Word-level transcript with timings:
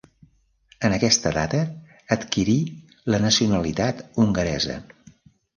En 0.87 0.95
aquesta 0.95 1.33
data 1.35 1.59
adquirí 2.17 2.55
la 3.15 3.21
nacionalitat 3.27 4.03
hongaresa. 4.25 4.81